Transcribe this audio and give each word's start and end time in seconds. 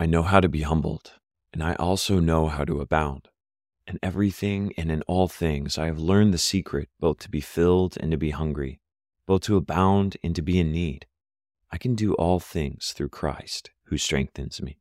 I 0.00 0.06
know 0.06 0.22
how 0.22 0.38
to 0.38 0.48
be 0.48 0.62
humbled, 0.62 1.14
and 1.52 1.60
I 1.60 1.74
also 1.74 2.20
know 2.20 2.46
how 2.46 2.64
to 2.64 2.80
abound. 2.80 3.28
In 3.88 3.98
everything 4.00 4.72
and 4.76 4.92
in 4.92 5.02
all 5.02 5.26
things, 5.26 5.76
I 5.76 5.86
have 5.86 5.98
learned 5.98 6.32
the 6.32 6.38
secret 6.38 6.88
both 7.00 7.18
to 7.20 7.28
be 7.28 7.40
filled 7.40 7.96
and 7.98 8.12
to 8.12 8.16
be 8.16 8.30
hungry, 8.30 8.80
both 9.26 9.42
to 9.42 9.56
abound 9.56 10.16
and 10.22 10.36
to 10.36 10.42
be 10.42 10.60
in 10.60 10.70
need. 10.70 11.06
I 11.72 11.78
can 11.78 11.96
do 11.96 12.14
all 12.14 12.38
things 12.38 12.92
through 12.92 13.08
Christ 13.08 13.70
who 13.86 13.98
strengthens 13.98 14.62
me. 14.62 14.78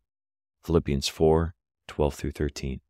Philippians 0.63 1.07
4 1.07 1.55
12 1.87 2.13
through 2.13 2.31
13. 2.31 2.81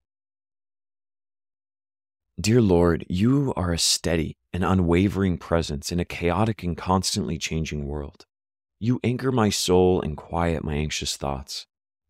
Dear 2.41 2.61
Lord, 2.61 3.05
you 3.07 3.53
are 3.55 3.71
a 3.71 3.79
steady 3.79 4.37
and 4.51 4.65
unwavering 4.65 5.37
presence 5.37 5.93
in 5.93 5.99
a 5.99 6.05
chaotic 6.05 6.61
and 6.61 6.75
constantly 6.75 7.37
changing 7.37 7.87
world. 7.87 8.25
You 8.79 8.99
anchor 9.03 9.31
my 9.31 9.49
soul 9.49 10.01
and 10.01 10.17
quiet 10.17 10.63
my 10.63 10.73
anxious 10.73 11.15
thoughts. 11.15 11.67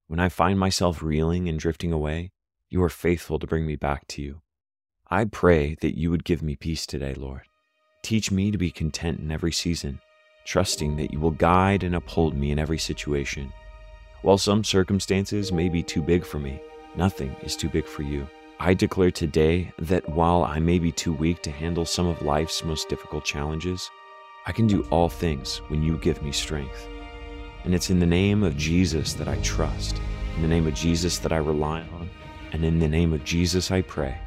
When 0.07 0.21
I 0.21 0.29
find 0.29 0.57
myself 0.57 1.03
reeling 1.03 1.49
and 1.49 1.59
drifting 1.59 1.91
away, 1.91 2.31
you 2.69 2.81
are 2.81 2.89
faithful 2.89 3.39
to 3.39 3.47
bring 3.47 3.65
me 3.67 3.75
back 3.75 4.07
to 4.07 4.21
you. 4.21 4.41
I 5.09 5.25
pray 5.25 5.75
that 5.81 5.97
you 5.97 6.09
would 6.11 6.23
give 6.23 6.41
me 6.41 6.55
peace 6.55 6.85
today, 6.85 7.13
Lord. 7.13 7.41
Teach 8.03 8.31
me 8.31 8.49
to 8.51 8.57
be 8.57 8.71
content 8.71 9.19
in 9.19 9.31
every 9.31 9.51
season, 9.51 9.99
trusting 10.45 10.95
that 10.95 11.11
you 11.11 11.19
will 11.19 11.31
guide 11.31 11.83
and 11.83 11.93
uphold 11.93 12.37
me 12.37 12.51
in 12.51 12.59
every 12.59 12.77
situation. 12.77 13.51
While 14.21 14.37
some 14.37 14.63
circumstances 14.63 15.51
may 15.51 15.67
be 15.67 15.83
too 15.83 16.01
big 16.01 16.23
for 16.23 16.39
me, 16.39 16.61
nothing 16.95 17.35
is 17.43 17.57
too 17.57 17.67
big 17.67 17.85
for 17.85 18.03
you. 18.03 18.29
I 18.61 18.73
declare 18.73 19.11
today 19.11 19.73
that 19.77 20.07
while 20.07 20.45
I 20.45 20.59
may 20.59 20.79
be 20.79 20.93
too 20.93 21.11
weak 21.11 21.41
to 21.43 21.51
handle 21.51 21.85
some 21.85 22.07
of 22.07 22.21
life's 22.21 22.63
most 22.63 22.87
difficult 22.87 23.25
challenges, 23.25 23.91
I 24.45 24.53
can 24.53 24.67
do 24.67 24.87
all 24.89 25.09
things 25.09 25.57
when 25.67 25.83
you 25.83 25.97
give 25.97 26.23
me 26.23 26.31
strength. 26.31 26.87
And 27.67 27.75
it's 27.75 27.89
in 27.89 27.99
the 27.99 28.05
name 28.05 28.43
of 28.43 28.55
Jesus 28.55 29.11
that 29.15 29.27
I 29.27 29.35
trust, 29.41 29.99
in 30.37 30.41
the 30.41 30.47
name 30.47 30.67
of 30.67 30.73
Jesus 30.73 31.17
that 31.17 31.33
I 31.33 31.35
rely 31.35 31.81
on, 31.81 32.09
and 32.53 32.63
in 32.63 32.79
the 32.79 32.87
name 32.87 33.11
of 33.11 33.25
Jesus 33.25 33.71
I 33.71 33.81
pray. 33.81 34.17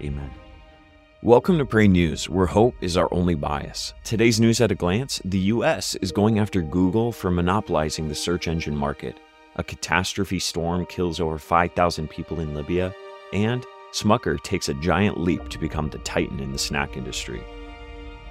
Amen. 0.00 0.30
Welcome 1.22 1.58
to 1.58 1.66
Pray 1.66 1.86
News, 1.86 2.30
where 2.30 2.46
hope 2.46 2.74
is 2.80 2.96
our 2.96 3.12
only 3.12 3.34
bias. 3.34 3.92
Today's 4.04 4.40
news 4.40 4.62
at 4.62 4.72
a 4.72 4.74
glance 4.74 5.20
the 5.26 5.38
U.S. 5.38 5.96
is 5.96 6.12
going 6.12 6.38
after 6.38 6.62
Google 6.62 7.12
for 7.12 7.30
monopolizing 7.30 8.08
the 8.08 8.14
search 8.14 8.48
engine 8.48 8.74
market. 8.74 9.20
A 9.56 9.62
catastrophe 9.62 10.38
storm 10.38 10.86
kills 10.86 11.20
over 11.20 11.36
5,000 11.36 12.08
people 12.08 12.40
in 12.40 12.54
Libya, 12.54 12.94
and 13.34 13.66
Smucker 13.92 14.42
takes 14.42 14.70
a 14.70 14.74
giant 14.80 15.20
leap 15.20 15.50
to 15.50 15.58
become 15.58 15.90
the 15.90 15.98
titan 15.98 16.40
in 16.40 16.52
the 16.52 16.58
snack 16.58 16.96
industry. 16.96 17.44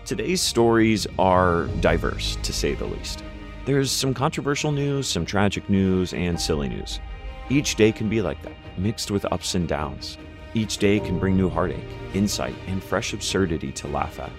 Today's 0.03 0.41
stories 0.41 1.05
are 1.19 1.67
diverse, 1.79 2.39
to 2.41 2.51
say 2.51 2.73
the 2.73 2.87
least. 2.87 3.23
There's 3.67 3.91
some 3.91 4.13
controversial 4.13 4.71
news, 4.71 5.09
some 5.09 5.25
tragic 5.25 5.69
news, 5.69 6.13
and 6.13 6.39
silly 6.39 6.69
news. 6.69 7.01
Each 7.49 7.75
day 7.75 7.91
can 7.91 8.07
be 8.07 8.21
like 8.21 8.41
that, 8.43 8.53
mixed 8.77 9.11
with 9.11 9.25
ups 9.25 9.55
and 9.55 9.67
downs. 9.67 10.17
Each 10.53 10.77
day 10.77 11.01
can 11.01 11.19
bring 11.19 11.35
new 11.35 11.49
heartache, 11.49 11.83
insight, 12.13 12.55
and 12.67 12.81
fresh 12.81 13.11
absurdity 13.11 13.73
to 13.73 13.89
laugh 13.89 14.21
at. 14.21 14.31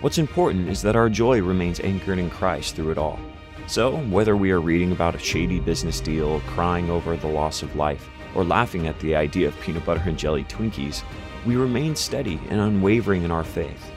What's 0.00 0.16
important 0.16 0.70
is 0.70 0.80
that 0.80 0.96
our 0.96 1.10
joy 1.10 1.42
remains 1.42 1.80
anchored 1.80 2.18
in 2.18 2.30
Christ 2.30 2.74
through 2.74 2.92
it 2.92 2.96
all. 2.96 3.20
So, 3.66 3.98
whether 4.04 4.38
we 4.38 4.52
are 4.52 4.60
reading 4.62 4.92
about 4.92 5.16
a 5.16 5.18
shady 5.18 5.60
business 5.60 6.00
deal, 6.00 6.40
crying 6.46 6.88
over 6.88 7.14
the 7.14 7.26
loss 7.26 7.62
of 7.62 7.76
life, 7.76 8.08
or 8.34 8.42
laughing 8.42 8.86
at 8.86 8.98
the 9.00 9.14
idea 9.14 9.48
of 9.48 9.60
peanut 9.60 9.84
butter 9.84 10.02
and 10.06 10.18
jelly 10.18 10.44
Twinkies, 10.44 11.02
we 11.44 11.56
remain 11.56 11.94
steady 11.94 12.40
and 12.48 12.58
unwavering 12.58 13.22
in 13.22 13.30
our 13.30 13.44
faith. 13.44 13.91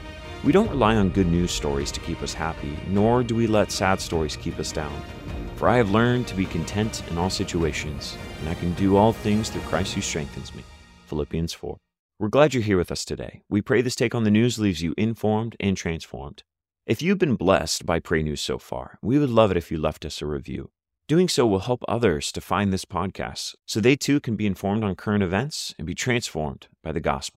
We 0.46 0.52
don't 0.52 0.70
rely 0.70 0.94
on 0.94 1.08
good 1.08 1.26
news 1.26 1.50
stories 1.50 1.90
to 1.90 1.98
keep 1.98 2.22
us 2.22 2.32
happy, 2.32 2.78
nor 2.86 3.24
do 3.24 3.34
we 3.34 3.48
let 3.48 3.72
sad 3.72 4.00
stories 4.00 4.36
keep 4.36 4.60
us 4.60 4.70
down. 4.70 4.96
For 5.56 5.68
I 5.68 5.76
have 5.76 5.90
learned 5.90 6.28
to 6.28 6.36
be 6.36 6.46
content 6.46 7.02
in 7.10 7.18
all 7.18 7.30
situations, 7.30 8.16
and 8.38 8.48
I 8.48 8.54
can 8.54 8.72
do 8.74 8.96
all 8.96 9.12
things 9.12 9.50
through 9.50 9.62
Christ 9.62 9.94
who 9.94 10.00
strengthens 10.00 10.54
me. 10.54 10.62
Philippians 11.06 11.52
4. 11.52 11.78
We're 12.20 12.28
glad 12.28 12.54
you're 12.54 12.62
here 12.62 12.76
with 12.76 12.92
us 12.92 13.04
today. 13.04 13.42
We 13.48 13.60
pray 13.60 13.82
this 13.82 13.96
take 13.96 14.14
on 14.14 14.22
the 14.22 14.30
news 14.30 14.56
leaves 14.56 14.80
you 14.80 14.94
informed 14.96 15.56
and 15.58 15.76
transformed. 15.76 16.44
If 16.86 17.02
you've 17.02 17.18
been 17.18 17.34
blessed 17.34 17.84
by 17.84 17.98
Pray 17.98 18.22
News 18.22 18.40
so 18.40 18.56
far, 18.56 19.00
we 19.02 19.18
would 19.18 19.30
love 19.30 19.50
it 19.50 19.56
if 19.56 19.72
you 19.72 19.78
left 19.78 20.04
us 20.04 20.22
a 20.22 20.26
review. 20.26 20.70
Doing 21.08 21.28
so 21.28 21.44
will 21.44 21.58
help 21.58 21.82
others 21.88 22.30
to 22.30 22.40
find 22.40 22.72
this 22.72 22.84
podcast 22.84 23.56
so 23.66 23.80
they 23.80 23.96
too 23.96 24.20
can 24.20 24.36
be 24.36 24.46
informed 24.46 24.84
on 24.84 24.94
current 24.94 25.24
events 25.24 25.74
and 25.76 25.88
be 25.88 25.94
transformed 25.96 26.68
by 26.84 26.92
the 26.92 27.00
gospel. 27.00 27.36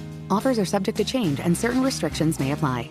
Offers 0.31 0.57
are 0.57 0.65
subject 0.65 0.97
to 0.97 1.03
change 1.03 1.41
and 1.41 1.55
certain 1.55 1.83
restrictions 1.83 2.39
may 2.39 2.53
apply. 2.53 2.89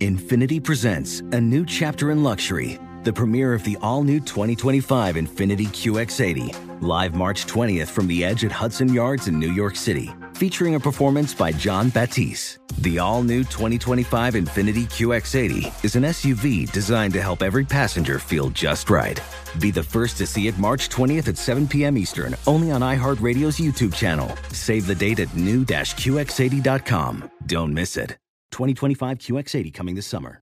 Infiniti 0.00 0.62
presents 0.62 1.20
a 1.20 1.40
new 1.40 1.64
chapter 1.64 2.10
in 2.10 2.22
luxury, 2.22 2.78
the 3.04 3.12
premiere 3.12 3.54
of 3.54 3.64
the 3.64 3.76
all-new 3.82 4.20
2025 4.20 5.16
Infiniti 5.16 5.66
QX80, 5.66 6.82
live 6.82 7.14
March 7.14 7.46
20th 7.46 7.88
from 7.88 8.06
the 8.06 8.24
edge 8.24 8.44
at 8.44 8.52
Hudson 8.52 8.92
Yards 8.92 9.28
in 9.28 9.38
New 9.38 9.52
York 9.52 9.76
City, 9.76 10.10
featuring 10.42 10.74
a 10.74 10.80
performance 10.80 11.32
by 11.32 11.52
John 11.52 11.88
Batiste. 11.88 12.58
The 12.78 12.98
all-new 12.98 13.44
2025 13.44 14.34
Infiniti 14.34 14.86
QX80 14.90 15.84
is 15.84 15.94
an 15.94 16.02
SUV 16.02 16.68
designed 16.72 17.12
to 17.12 17.22
help 17.22 17.42
every 17.42 17.64
passenger 17.64 18.18
feel 18.18 18.50
just 18.50 18.90
right. 18.90 19.20
Be 19.60 19.70
the 19.70 19.84
first 19.84 20.16
to 20.16 20.26
see 20.26 20.48
it 20.48 20.58
March 20.58 20.88
20th 20.88 21.28
at 21.28 21.38
7 21.38 21.68
p.m. 21.68 21.96
Eastern, 21.96 22.34
only 22.48 22.72
on 22.72 22.80
iHeartRadio's 22.80 23.60
YouTube 23.60 23.94
channel. 23.94 24.36
Save 24.50 24.88
the 24.88 24.96
date 24.96 25.20
at 25.20 25.32
new-QX80.com. 25.36 27.30
Don't 27.46 27.72
miss 27.72 27.96
it. 27.96 28.18
2025 28.50 29.18
QX80 29.18 29.72
coming 29.72 29.94
this 29.94 30.08
summer. 30.08 30.40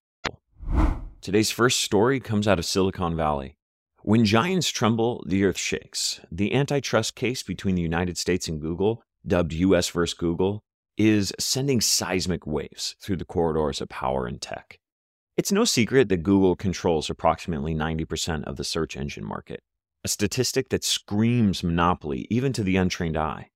Today's 1.21 1.51
first 1.51 1.79
story 1.81 2.19
comes 2.19 2.47
out 2.47 2.57
of 2.57 2.65
Silicon 2.65 3.15
Valley. 3.15 3.53
When 4.01 4.25
giants 4.25 4.69
tremble, 4.69 5.23
the 5.27 5.45
earth 5.45 5.59
shakes. 5.59 6.21
The 6.31 6.55
antitrust 6.55 7.13
case 7.13 7.43
between 7.43 7.75
the 7.75 7.83
United 7.83 8.17
States 8.17 8.47
and 8.47 8.59
Google, 8.59 9.03
dubbed 9.25 9.53
US 9.53 9.89
vs. 9.89 10.13
Google, 10.13 10.63
is 10.97 11.33
sending 11.39 11.81
seismic 11.81 12.45
waves 12.45 12.95
through 13.01 13.17
the 13.17 13.25
corridors 13.25 13.81
of 13.81 13.89
power 13.89 14.27
and 14.27 14.41
tech. 14.41 14.79
It's 15.37 15.51
no 15.51 15.65
secret 15.65 16.09
that 16.09 16.23
Google 16.23 16.55
controls 16.55 17.09
approximately 17.09 17.73
90% 17.73 18.43
of 18.43 18.57
the 18.57 18.63
search 18.63 18.97
engine 18.97 19.25
market, 19.25 19.61
a 20.03 20.07
statistic 20.07 20.69
that 20.69 20.83
screams 20.83 21.63
monopoly 21.63 22.27
even 22.29 22.53
to 22.53 22.63
the 22.63 22.75
untrained 22.75 23.17
eye. 23.17 23.49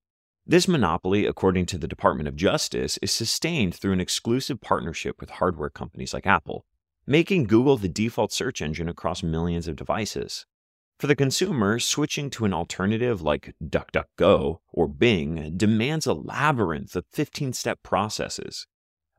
This 0.48 0.68
monopoly, 0.68 1.26
according 1.26 1.66
to 1.68 1.78
the 1.78 1.88
Department 1.88 2.28
of 2.28 2.36
Justice, 2.36 2.98
is 3.02 3.12
sustained 3.12 3.76
through 3.76 3.94
an 3.94 4.00
exclusive 4.00 4.62
partnership 4.62 5.20
with 5.20 5.32
hardware 5.32 5.72
companies 5.72 6.14
like 6.14 6.28
Apple, 6.28 6.66
making 7.08 7.46
Google 7.46 7.78
the 7.78 7.90
default 7.90 8.32
search 8.32 8.62
engine 8.62 8.88
across 8.88 9.24
millions 9.24 9.68
of 9.68 9.76
devices. 9.76 10.46
For 10.97 11.07
the 11.07 11.15
consumer, 11.15 11.77
switching 11.80 12.30
to 12.31 12.45
an 12.45 12.53
alternative 12.53 13.21
like 13.21 13.53
DuckDuckGo 13.62 14.59
or 14.71 14.88
Bing 14.88 15.53
demands 15.57 16.06
a 16.07 16.13
labyrinth 16.13 16.95
of 16.95 17.06
15 17.12 17.51
step 17.51 17.83
processes. 17.83 18.65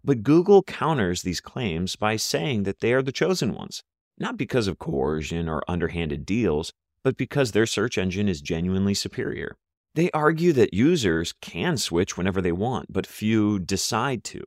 But 0.02 0.23
Google 0.23 0.62
counters 0.62 1.20
these 1.20 1.40
claims 1.40 1.94
by 1.94 2.17
saying 2.17 2.62
that 2.62 2.81
they 2.81 2.94
are 2.94 3.02
the 3.02 3.12
chosen 3.12 3.52
ones, 3.52 3.82
not 4.17 4.38
because 4.38 4.69
of 4.69 4.78
coercion 4.78 5.50
or 5.50 5.62
underhanded 5.69 6.25
deals, 6.25 6.73
but 7.02 7.19
because 7.19 7.52
their 7.52 7.67
search 7.67 7.99
engine 7.99 8.28
is 8.28 8.40
genuinely 8.40 8.94
superior. 8.94 9.56
They 9.94 10.11
argue 10.12 10.55
that 10.55 10.73
users 10.73 11.34
can 11.43 11.76
switch 11.76 12.17
whenever 12.17 12.40
they 12.40 12.52
want, 12.52 12.93
but 12.93 13.06
few 13.06 13.58
decide 13.58 14.25
to. 14.25 14.44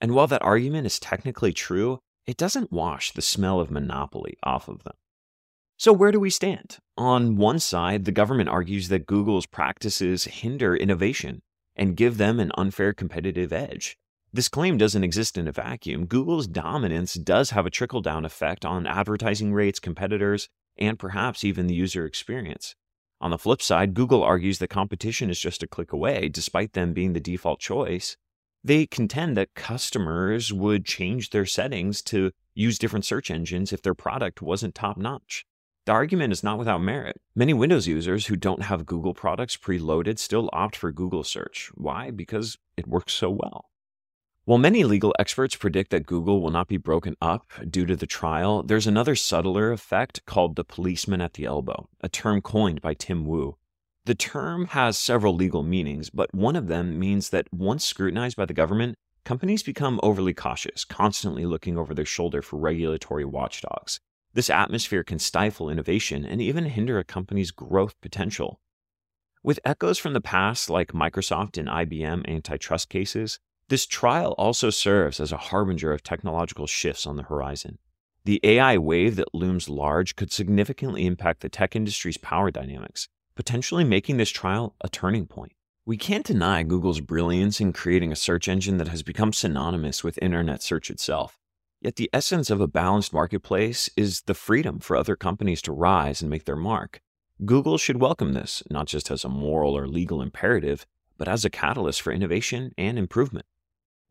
And 0.00 0.12
while 0.12 0.26
that 0.26 0.42
argument 0.42 0.86
is 0.86 0.98
technically 0.98 1.54
true, 1.54 2.00
it 2.26 2.36
doesn't 2.36 2.70
wash 2.70 3.12
the 3.12 3.22
smell 3.22 3.60
of 3.60 3.70
monopoly 3.70 4.36
off 4.42 4.68
of 4.68 4.84
them. 4.84 4.94
So, 5.78 5.92
where 5.92 6.10
do 6.10 6.18
we 6.18 6.30
stand? 6.30 6.78
On 6.96 7.36
one 7.36 7.58
side, 7.58 8.06
the 8.06 8.12
government 8.12 8.48
argues 8.48 8.88
that 8.88 9.04
Google's 9.04 9.44
practices 9.44 10.24
hinder 10.24 10.74
innovation 10.74 11.42
and 11.76 11.96
give 11.96 12.16
them 12.16 12.40
an 12.40 12.50
unfair 12.56 12.94
competitive 12.94 13.52
edge. 13.52 13.98
This 14.32 14.48
claim 14.48 14.78
doesn't 14.78 15.04
exist 15.04 15.36
in 15.36 15.46
a 15.46 15.52
vacuum. 15.52 16.06
Google's 16.06 16.46
dominance 16.46 17.14
does 17.14 17.50
have 17.50 17.66
a 17.66 17.70
trickle 17.70 18.00
down 18.00 18.24
effect 18.24 18.64
on 18.64 18.86
advertising 18.86 19.52
rates, 19.52 19.78
competitors, 19.78 20.48
and 20.78 20.98
perhaps 20.98 21.44
even 21.44 21.66
the 21.66 21.74
user 21.74 22.06
experience. 22.06 22.74
On 23.20 23.30
the 23.30 23.38
flip 23.38 23.60
side, 23.60 23.92
Google 23.92 24.22
argues 24.22 24.58
that 24.58 24.68
competition 24.68 25.28
is 25.28 25.38
just 25.38 25.62
a 25.62 25.66
click 25.66 25.92
away, 25.92 26.28
despite 26.30 26.72
them 26.72 26.94
being 26.94 27.12
the 27.12 27.20
default 27.20 27.60
choice. 27.60 28.16
They 28.64 28.86
contend 28.86 29.36
that 29.36 29.54
customers 29.54 30.54
would 30.54 30.86
change 30.86 31.30
their 31.30 31.46
settings 31.46 32.00
to 32.04 32.32
use 32.54 32.78
different 32.78 33.04
search 33.04 33.30
engines 33.30 33.74
if 33.74 33.82
their 33.82 33.94
product 33.94 34.40
wasn't 34.40 34.74
top 34.74 34.96
notch. 34.96 35.44
The 35.86 35.92
argument 35.92 36.32
is 36.32 36.42
not 36.42 36.58
without 36.58 36.82
merit. 36.82 37.20
Many 37.36 37.54
Windows 37.54 37.86
users 37.86 38.26
who 38.26 38.34
don't 38.34 38.62
have 38.62 38.86
Google 38.86 39.14
products 39.14 39.56
preloaded 39.56 40.18
still 40.18 40.50
opt 40.52 40.74
for 40.74 40.90
Google 40.90 41.22
search. 41.22 41.70
Why? 41.74 42.10
Because 42.10 42.58
it 42.76 42.88
works 42.88 43.12
so 43.12 43.30
well. 43.30 43.70
While 44.46 44.58
many 44.58 44.82
legal 44.82 45.14
experts 45.16 45.54
predict 45.54 45.92
that 45.92 46.06
Google 46.06 46.42
will 46.42 46.50
not 46.50 46.66
be 46.66 46.76
broken 46.76 47.14
up 47.22 47.52
due 47.70 47.86
to 47.86 47.94
the 47.94 48.06
trial, 48.06 48.64
there's 48.64 48.88
another 48.88 49.14
subtler 49.14 49.70
effect 49.70 50.26
called 50.26 50.56
the 50.56 50.64
policeman 50.64 51.20
at 51.20 51.34
the 51.34 51.44
elbow, 51.44 51.88
a 52.00 52.08
term 52.08 52.42
coined 52.42 52.82
by 52.82 52.94
Tim 52.94 53.24
Wu. 53.24 53.56
The 54.06 54.16
term 54.16 54.66
has 54.68 54.98
several 54.98 55.36
legal 55.36 55.62
meanings, 55.62 56.10
but 56.10 56.34
one 56.34 56.56
of 56.56 56.66
them 56.66 56.98
means 56.98 57.30
that 57.30 57.46
once 57.52 57.84
scrutinized 57.84 58.36
by 58.36 58.46
the 58.46 58.52
government, 58.52 58.96
companies 59.24 59.62
become 59.62 60.00
overly 60.02 60.34
cautious, 60.34 60.84
constantly 60.84 61.46
looking 61.46 61.78
over 61.78 61.94
their 61.94 62.04
shoulder 62.04 62.42
for 62.42 62.58
regulatory 62.58 63.24
watchdogs. 63.24 64.00
This 64.36 64.50
atmosphere 64.50 65.02
can 65.02 65.18
stifle 65.18 65.70
innovation 65.70 66.26
and 66.26 66.42
even 66.42 66.66
hinder 66.66 66.98
a 66.98 67.04
company's 67.04 67.50
growth 67.50 67.98
potential. 68.02 68.60
With 69.42 69.58
echoes 69.64 69.96
from 69.96 70.12
the 70.12 70.20
past, 70.20 70.68
like 70.68 70.92
Microsoft 70.92 71.56
and 71.56 71.68
IBM 71.68 72.28
antitrust 72.28 72.90
cases, 72.90 73.40
this 73.70 73.86
trial 73.86 74.34
also 74.36 74.68
serves 74.68 75.20
as 75.20 75.32
a 75.32 75.38
harbinger 75.38 75.90
of 75.90 76.02
technological 76.02 76.66
shifts 76.66 77.06
on 77.06 77.16
the 77.16 77.22
horizon. 77.22 77.78
The 78.26 78.38
AI 78.42 78.76
wave 78.76 79.16
that 79.16 79.34
looms 79.34 79.70
large 79.70 80.16
could 80.16 80.30
significantly 80.30 81.06
impact 81.06 81.40
the 81.40 81.48
tech 81.48 81.74
industry's 81.74 82.18
power 82.18 82.50
dynamics, 82.50 83.08
potentially 83.36 83.84
making 83.84 84.18
this 84.18 84.28
trial 84.28 84.74
a 84.82 84.90
turning 84.90 85.24
point. 85.24 85.52
We 85.86 85.96
can't 85.96 86.26
deny 86.26 86.62
Google's 86.62 87.00
brilliance 87.00 87.58
in 87.58 87.72
creating 87.72 88.12
a 88.12 88.16
search 88.16 88.48
engine 88.48 88.76
that 88.76 88.88
has 88.88 89.02
become 89.02 89.32
synonymous 89.32 90.04
with 90.04 90.18
internet 90.20 90.62
search 90.62 90.90
itself. 90.90 91.38
Yet 91.80 91.96
the 91.96 92.10
essence 92.12 92.50
of 92.50 92.60
a 92.60 92.66
balanced 92.66 93.12
marketplace 93.12 93.90
is 93.96 94.22
the 94.22 94.34
freedom 94.34 94.78
for 94.78 94.96
other 94.96 95.16
companies 95.16 95.62
to 95.62 95.72
rise 95.72 96.22
and 96.22 96.30
make 96.30 96.44
their 96.44 96.56
mark. 96.56 97.00
Google 97.44 97.76
should 97.76 98.00
welcome 98.00 98.32
this, 98.32 98.62
not 98.70 98.86
just 98.86 99.10
as 99.10 99.24
a 99.24 99.28
moral 99.28 99.76
or 99.76 99.86
legal 99.86 100.22
imperative, 100.22 100.86
but 101.18 101.28
as 101.28 101.44
a 101.44 101.50
catalyst 101.50 102.00
for 102.00 102.12
innovation 102.12 102.72
and 102.78 102.98
improvement. 102.98 103.46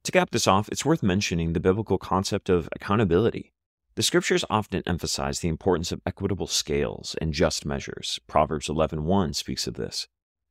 To 0.03 0.11
cap 0.11 0.29
this 0.29 0.45
off, 0.45 0.69
it's 0.69 0.85
worth 0.85 1.01
mentioning 1.01 1.53
the 1.53 1.59
biblical 1.59 1.97
concept 1.97 2.49
of 2.49 2.69
accountability. 2.71 3.51
The 3.95 4.03
scriptures 4.03 4.45
often 4.49 4.83
emphasize 4.85 5.39
the 5.39 5.47
importance 5.47 5.91
of 5.91 6.01
equitable 6.05 6.47
scales 6.47 7.15
and 7.19 7.33
just 7.33 7.65
measures. 7.65 8.19
Proverbs 8.27 8.67
11:1 8.67 9.33
speaks 9.33 9.65
of 9.65 9.73
this. 9.73 10.07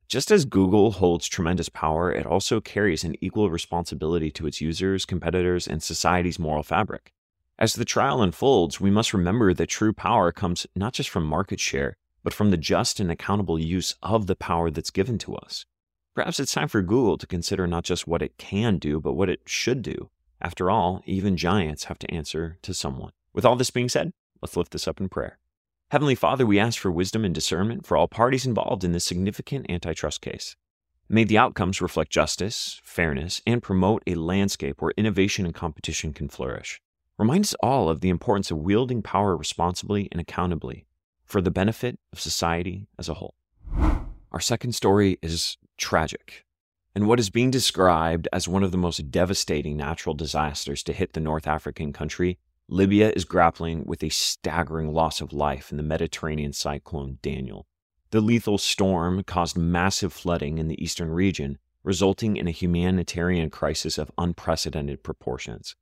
Just 0.07 0.29
as 0.29 0.45
Google 0.45 0.91
holds 0.91 1.27
tremendous 1.27 1.67
power, 1.67 2.11
it 2.11 2.27
also 2.27 2.61
carries 2.61 3.03
an 3.03 3.15
equal 3.21 3.49
responsibility 3.49 4.29
to 4.31 4.45
its 4.45 4.61
users, 4.61 5.03
competitors, 5.03 5.67
and 5.67 5.81
society's 5.81 6.37
moral 6.37 6.61
fabric. 6.61 7.11
As 7.57 7.73
the 7.73 7.85
trial 7.85 8.21
unfolds, 8.21 8.79
we 8.79 8.91
must 8.91 9.13
remember 9.13 9.53
that 9.53 9.67
true 9.67 9.93
power 9.93 10.31
comes 10.31 10.67
not 10.75 10.93
just 10.93 11.09
from 11.09 11.25
market 11.25 11.59
share, 11.59 11.97
but 12.23 12.33
from 12.33 12.51
the 12.51 12.57
just 12.57 12.99
and 12.99 13.09
accountable 13.09 13.57
use 13.57 13.95
of 14.03 14.27
the 14.27 14.35
power 14.35 14.69
that's 14.69 14.91
given 14.91 15.17
to 15.19 15.35
us. 15.35 15.65
Perhaps 16.13 16.39
it's 16.39 16.53
time 16.53 16.67
for 16.67 16.81
Google 16.81 17.17
to 17.17 17.27
consider 17.27 17.65
not 17.65 17.83
just 17.83 18.07
what 18.07 18.21
it 18.21 18.37
can 18.37 18.77
do, 18.77 18.99
but 18.99 19.13
what 19.13 19.29
it 19.29 19.41
should 19.45 19.81
do. 19.81 20.09
After 20.39 20.69
all, 20.69 21.01
even 21.05 21.35
giants 21.35 21.85
have 21.85 21.99
to 21.99 22.11
answer 22.11 22.57
to 22.61 22.73
someone. 22.73 23.11
With 23.33 23.45
all 23.45 23.55
this 23.55 23.71
being 23.71 23.89
said, 23.89 24.11
let's 24.41 24.55
lift 24.55 24.71
this 24.71 24.87
up 24.87 25.01
in 25.01 25.09
prayer. 25.09 25.39
Heavenly 25.91 26.15
Father, 26.15 26.47
we 26.47 26.59
ask 26.59 26.79
for 26.79 26.91
wisdom 26.91 27.23
and 27.23 27.35
discernment 27.35 27.85
for 27.85 27.95
all 27.95 28.07
parties 28.07 28.47
involved 28.47 28.83
in 28.83 28.91
this 28.91 29.05
significant 29.05 29.69
antitrust 29.69 30.19
case. 30.19 30.55
May 31.07 31.25
the 31.25 31.37
outcomes 31.37 31.79
reflect 31.79 32.11
justice, 32.11 32.81
fairness, 32.83 33.39
and 33.45 33.61
promote 33.61 34.01
a 34.07 34.15
landscape 34.15 34.81
where 34.81 34.93
innovation 34.97 35.45
and 35.45 35.53
competition 35.53 36.11
can 36.11 36.27
flourish. 36.27 36.81
Remind 37.19 37.45
us 37.45 37.53
all 37.61 37.87
of 37.87 38.01
the 38.01 38.09
importance 38.09 38.49
of 38.49 38.57
wielding 38.57 39.03
power 39.03 39.37
responsibly 39.37 40.09
and 40.11 40.19
accountably 40.19 40.87
for 41.23 41.39
the 41.39 41.51
benefit 41.51 41.99
of 42.11 42.19
society 42.19 42.87
as 42.97 43.07
a 43.07 43.13
whole. 43.13 43.35
Our 44.31 44.39
second 44.39 44.73
story 44.73 45.19
is 45.21 45.57
tragic. 45.77 46.45
And 46.95 47.07
what 47.07 47.19
is 47.19 47.29
being 47.29 47.51
described 47.51 48.27
as 48.33 48.47
one 48.47 48.63
of 48.63 48.71
the 48.71 48.77
most 48.77 49.11
devastating 49.11 49.77
natural 49.77 50.15
disasters 50.15 50.81
to 50.83 50.93
hit 50.93 51.13
the 51.13 51.19
North 51.19 51.45
African 51.45 51.93
country, 51.93 52.39
Libya 52.67 53.11
is 53.15 53.25
grappling 53.25 53.83
with 53.85 54.03
a 54.03 54.09
staggering 54.09 54.91
loss 54.91 55.21
of 55.21 55.31
life 55.31 55.69
in 55.69 55.77
the 55.77 55.83
Mediterranean 55.83 56.51
cyclone 56.51 57.19
Daniel. 57.21 57.67
The 58.09 58.21
lethal 58.21 58.57
storm 58.57 59.23
caused 59.23 59.55
massive 59.55 60.11
flooding 60.11 60.57
in 60.57 60.67
the 60.67 60.83
eastern 60.83 61.11
region, 61.11 61.59
resulting 61.83 62.37
in 62.37 62.47
a 62.47 62.51
humanitarian 62.51 63.51
crisis 63.51 63.99
of 63.99 64.09
unprecedented 64.17 65.03
proportions. 65.03 65.75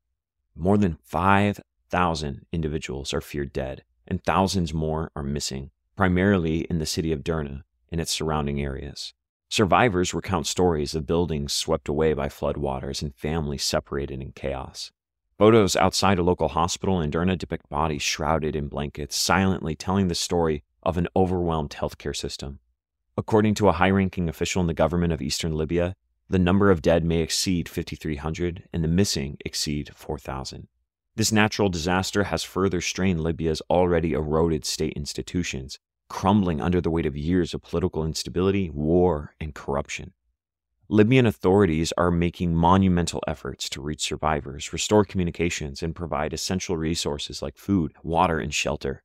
More 0.57 0.77
than 0.77 0.97
5,000 1.05 2.45
individuals 2.51 3.13
are 3.13 3.21
feared 3.21 3.53
dead, 3.53 3.85
and 4.05 4.21
thousands 4.21 4.73
more 4.73 5.09
are 5.15 5.23
missing, 5.23 5.71
primarily 5.95 6.65
in 6.69 6.79
the 6.79 6.85
city 6.85 7.13
of 7.13 7.23
Derna, 7.23 7.63
and 7.93 8.01
its 8.01 8.11
surrounding 8.11 8.61
areas. 8.61 9.13
Survivors 9.47 10.13
recount 10.13 10.47
stories 10.47 10.95
of 10.95 11.07
buildings 11.07 11.53
swept 11.53 11.87
away 11.87 12.13
by 12.13 12.27
floodwaters 12.27 13.01
and 13.01 13.15
families 13.15 13.63
separated 13.63 14.21
in 14.21 14.33
chaos. 14.33 14.91
Photos 15.37 15.75
outside 15.75 16.19
a 16.19 16.23
local 16.23 16.49
hospital 16.49 17.01
in 17.01 17.09
Derna 17.09 17.35
depict 17.35 17.67
bodies 17.69 18.03
shrouded 18.03 18.55
in 18.55 18.67
blankets, 18.67 19.15
silently 19.15 19.75
telling 19.75 20.07
the 20.07 20.15
story 20.15 20.63
of 20.83 20.97
an 20.97 21.07
overwhelmed 21.15 21.71
healthcare 21.71 22.15
system. 22.15 22.59
According 23.17 23.55
to 23.55 23.67
a 23.67 23.73
high 23.73 23.89
ranking 23.89 24.29
official 24.29 24.61
in 24.61 24.67
the 24.67 24.73
government 24.73 25.11
of 25.11 25.21
eastern 25.21 25.55
Libya, 25.55 25.95
the 26.29 26.39
number 26.39 26.69
of 26.69 26.81
dead 26.81 27.03
may 27.03 27.19
exceed 27.19 27.67
5,300 27.67 28.69
and 28.71 28.83
the 28.83 28.87
missing 28.87 29.37
exceed 29.43 29.91
4,000. 29.95 30.67
This 31.15 31.31
natural 31.31 31.69
disaster 31.69 32.25
has 32.25 32.43
further 32.43 32.81
strained 32.81 33.21
Libya's 33.21 33.61
already 33.69 34.13
eroded 34.13 34.65
state 34.65 34.93
institutions, 34.93 35.77
crumbling 36.09 36.61
under 36.61 36.81
the 36.81 36.89
weight 36.89 37.05
of 37.05 37.17
years 37.17 37.53
of 37.53 37.61
political 37.61 38.05
instability, 38.05 38.69
war, 38.69 39.35
and 39.39 39.53
corruption. 39.53 40.13
Libyan 40.89 41.25
authorities 41.25 41.93
are 41.97 42.11
making 42.11 42.53
monumental 42.53 43.23
efforts 43.25 43.69
to 43.69 43.81
reach 43.81 44.01
survivors, 44.01 44.73
restore 44.73 45.05
communications, 45.05 45.81
and 45.81 45.95
provide 45.95 46.33
essential 46.33 46.75
resources 46.75 47.41
like 47.41 47.57
food, 47.57 47.93
water, 48.03 48.37
and 48.37 48.53
shelter. 48.53 49.01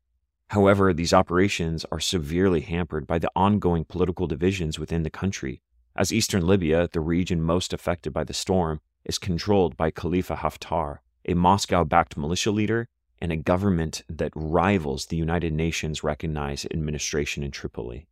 However, 0.49 0.92
these 0.92 1.12
operations 1.12 1.85
are 1.92 2.00
severely 2.00 2.62
hampered 2.62 3.06
by 3.06 3.20
the 3.20 3.30
ongoing 3.37 3.85
political 3.85 4.26
divisions 4.26 4.78
within 4.78 5.04
the 5.04 5.11
country, 5.11 5.62
as 5.94 6.12
eastern 6.12 6.47
Libya, 6.47 6.88
the 6.92 7.00
region 7.00 7.40
most 7.40 7.73
affected 7.73 8.12
by 8.12 8.25
the 8.25 8.35
storm, 8.35 8.80
is 9.04 9.18
controlled 9.18 9.76
by 9.76 9.90
Khalifa 9.90 10.37
Haftar, 10.37 10.99
a 11.26 11.35
Moscow 11.35 11.85
backed 11.85 12.16
militia 12.16 12.50
leader 12.50 12.88
and 13.20 13.32
a 13.32 13.37
government 13.37 14.02
that 14.08 14.32
rivals 14.35 15.06
the 15.06 15.16
United 15.16 15.52
Nations 15.52 16.04
recognized 16.04 16.66
administration 16.73 17.42
in 17.42 17.50
Tripoli. 17.50 18.06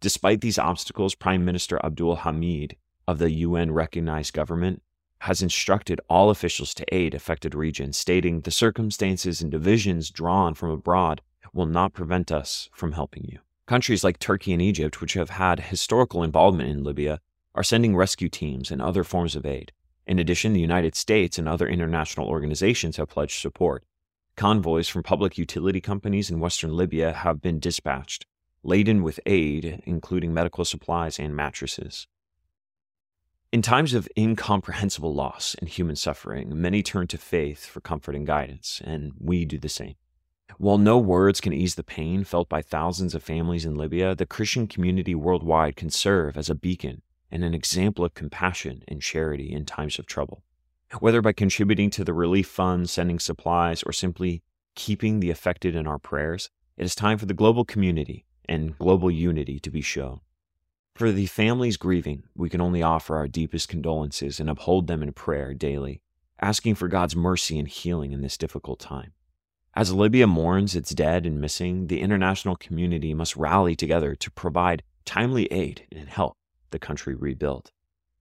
Despite 0.00 0.40
these 0.40 0.58
obstacles, 0.58 1.14
Prime 1.14 1.44
Minister 1.44 1.78
Abdul 1.84 2.16
Hamid 2.16 2.76
of 3.10 3.18
the 3.18 3.30
UN 3.32 3.72
recognized 3.72 4.32
government 4.32 4.82
has 5.18 5.42
instructed 5.42 6.00
all 6.08 6.30
officials 6.30 6.72
to 6.74 6.94
aid 6.94 7.12
affected 7.12 7.54
regions, 7.54 7.96
stating 7.96 8.40
the 8.40 8.52
circumstances 8.52 9.42
and 9.42 9.50
divisions 9.50 10.10
drawn 10.10 10.54
from 10.54 10.70
abroad 10.70 11.20
will 11.52 11.66
not 11.66 11.92
prevent 11.92 12.30
us 12.30 12.70
from 12.72 12.92
helping 12.92 13.24
you. 13.24 13.40
Countries 13.66 14.04
like 14.04 14.18
Turkey 14.18 14.52
and 14.52 14.62
Egypt, 14.62 15.00
which 15.00 15.14
have 15.14 15.30
had 15.30 15.58
historical 15.58 16.22
involvement 16.22 16.70
in 16.70 16.84
Libya, 16.84 17.20
are 17.54 17.64
sending 17.64 17.96
rescue 17.96 18.28
teams 18.28 18.70
and 18.70 18.80
other 18.80 19.02
forms 19.02 19.34
of 19.34 19.44
aid. 19.44 19.72
In 20.06 20.20
addition, 20.20 20.52
the 20.52 20.60
United 20.60 20.94
States 20.94 21.36
and 21.36 21.48
other 21.48 21.66
international 21.68 22.28
organizations 22.28 22.96
have 22.96 23.08
pledged 23.08 23.40
support. 23.40 23.84
Convoys 24.36 24.88
from 24.88 25.02
public 25.02 25.36
utility 25.36 25.80
companies 25.80 26.30
in 26.30 26.40
western 26.40 26.76
Libya 26.76 27.12
have 27.12 27.42
been 27.42 27.58
dispatched, 27.58 28.24
laden 28.62 29.02
with 29.02 29.18
aid, 29.26 29.82
including 29.84 30.32
medical 30.32 30.64
supplies 30.64 31.18
and 31.18 31.34
mattresses. 31.34 32.06
In 33.52 33.62
times 33.62 33.94
of 33.94 34.08
incomprehensible 34.16 35.12
loss 35.12 35.56
and 35.58 35.68
human 35.68 35.96
suffering, 35.96 36.60
many 36.60 36.84
turn 36.84 37.08
to 37.08 37.18
faith 37.18 37.66
for 37.66 37.80
comfort 37.80 38.14
and 38.14 38.24
guidance, 38.24 38.80
and 38.84 39.12
we 39.18 39.44
do 39.44 39.58
the 39.58 39.68
same. 39.68 39.96
While 40.58 40.78
no 40.78 40.98
words 40.98 41.40
can 41.40 41.52
ease 41.52 41.74
the 41.74 41.82
pain 41.82 42.22
felt 42.22 42.48
by 42.48 42.62
thousands 42.62 43.12
of 43.12 43.24
families 43.24 43.64
in 43.64 43.74
Libya, 43.74 44.14
the 44.14 44.24
Christian 44.24 44.68
community 44.68 45.16
worldwide 45.16 45.74
can 45.74 45.90
serve 45.90 46.36
as 46.36 46.48
a 46.48 46.54
beacon 46.54 47.02
and 47.28 47.42
an 47.42 47.52
example 47.52 48.04
of 48.04 48.14
compassion 48.14 48.84
and 48.86 49.02
charity 49.02 49.50
in 49.50 49.64
times 49.64 49.98
of 49.98 50.06
trouble. 50.06 50.44
Whether 51.00 51.20
by 51.20 51.32
contributing 51.32 51.90
to 51.90 52.04
the 52.04 52.14
relief 52.14 52.46
fund, 52.46 52.88
sending 52.88 53.18
supplies, 53.18 53.82
or 53.82 53.92
simply 53.92 54.44
keeping 54.76 55.18
the 55.18 55.30
affected 55.30 55.74
in 55.74 55.88
our 55.88 55.98
prayers, 55.98 56.50
it 56.76 56.84
is 56.84 56.94
time 56.94 57.18
for 57.18 57.26
the 57.26 57.34
global 57.34 57.64
community 57.64 58.26
and 58.44 58.78
global 58.78 59.10
unity 59.10 59.58
to 59.58 59.70
be 59.72 59.80
shown. 59.80 60.20
For 60.94 61.12
the 61.12 61.26
families 61.26 61.76
grieving, 61.76 62.24
we 62.34 62.50
can 62.50 62.60
only 62.60 62.82
offer 62.82 63.16
our 63.16 63.26
deepest 63.26 63.68
condolences 63.68 64.38
and 64.38 64.50
uphold 64.50 64.86
them 64.86 65.02
in 65.02 65.12
prayer 65.12 65.54
daily, 65.54 66.02
asking 66.40 66.74
for 66.74 66.88
God's 66.88 67.16
mercy 67.16 67.58
and 67.58 67.68
healing 67.68 68.12
in 68.12 68.20
this 68.20 68.36
difficult 68.36 68.80
time. 68.80 69.12
As 69.74 69.92
Libya 69.92 70.26
mourns 70.26 70.74
its 70.74 70.90
dead 70.90 71.24
and 71.26 71.40
missing, 71.40 71.86
the 71.86 72.00
international 72.00 72.56
community 72.56 73.14
must 73.14 73.36
rally 73.36 73.76
together 73.76 74.14
to 74.16 74.30
provide 74.30 74.82
timely 75.04 75.46
aid 75.46 75.86
and 75.92 76.08
help 76.08 76.36
the 76.70 76.78
country 76.78 77.14
rebuild. 77.14 77.70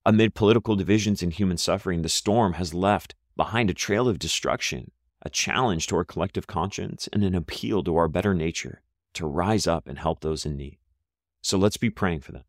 Amid 0.05 0.33
political 0.33 0.75
divisions 0.75 1.21
and 1.21 1.33
human 1.33 1.57
suffering, 1.57 2.01
the 2.01 2.09
storm 2.09 2.53
has 2.53 2.73
left 2.73 3.15
behind 3.35 3.69
a 3.69 3.73
trail 3.73 4.07
of 4.07 4.19
destruction, 4.19 4.91
a 5.21 5.29
challenge 5.29 5.87
to 5.87 5.95
our 5.95 6.05
collective 6.05 6.47
conscience, 6.47 7.09
and 7.11 7.23
an 7.23 7.35
appeal 7.35 7.83
to 7.83 7.95
our 7.97 8.07
better 8.07 8.33
nature 8.33 8.81
to 9.13 9.25
rise 9.25 9.67
up 9.67 9.87
and 9.87 9.99
help 9.99 10.21
those 10.21 10.45
in 10.45 10.55
need. 10.55 10.77
So 11.41 11.57
let's 11.57 11.77
be 11.77 11.89
praying 11.89 12.21
for 12.21 12.31
them. 12.31 12.43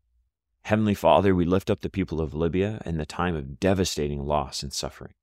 Heavenly 0.63 0.93
Father, 0.93 1.33
we 1.33 1.45
lift 1.45 1.69
up 1.69 1.81
the 1.81 1.89
people 1.89 2.21
of 2.21 2.33
Libya 2.33 2.81
in 2.85 2.97
the 2.97 3.05
time 3.05 3.35
of 3.35 3.59
devastating 3.59 4.25
loss 4.25 4.61
and 4.61 4.71
suffering. 4.71 5.13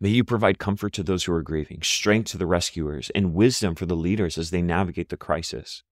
May 0.00 0.10
you 0.10 0.24
provide 0.24 0.58
comfort 0.58 0.92
to 0.94 1.02
those 1.02 1.24
who 1.24 1.32
are 1.32 1.42
grieving, 1.42 1.82
strength 1.82 2.30
to 2.30 2.38
the 2.38 2.46
rescuers, 2.46 3.10
and 3.14 3.34
wisdom 3.34 3.74
for 3.74 3.86
the 3.86 3.96
leaders 3.96 4.38
as 4.38 4.50
they 4.50 4.62
navigate 4.62 5.08
the 5.08 5.16
crisis. 5.16 5.82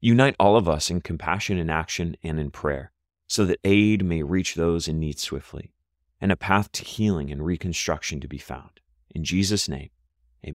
Unite 0.00 0.36
all 0.38 0.56
of 0.56 0.68
us 0.68 0.90
in 0.90 1.00
compassion 1.00 1.58
in 1.58 1.70
action 1.70 2.16
and 2.22 2.38
in 2.38 2.50
prayer, 2.50 2.92
so 3.26 3.44
that 3.44 3.60
aid 3.64 4.04
may 4.04 4.22
reach 4.22 4.54
those 4.54 4.88
in 4.88 4.98
need 4.98 5.18
swiftly, 5.18 5.72
and 6.20 6.30
a 6.30 6.36
path 6.36 6.70
to 6.72 6.84
healing 6.84 7.30
and 7.30 7.44
reconstruction 7.44 8.20
to 8.20 8.28
be 8.28 8.38
found. 8.38 8.80
In 9.14 9.24
Jesus' 9.24 9.68
name, 9.68 9.90
amen. 10.44 10.54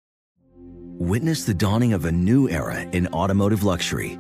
Witness 0.98 1.46
the 1.46 1.54
dawning 1.54 1.94
of 1.94 2.06
a 2.06 2.12
new 2.12 2.48
era 2.50 2.82
in 2.92 3.08
automotive 3.08 3.64
luxury 3.64 4.18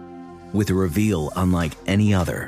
with 0.53 0.69
a 0.69 0.73
reveal 0.73 1.31
unlike 1.35 1.73
any 1.87 2.13
other 2.13 2.47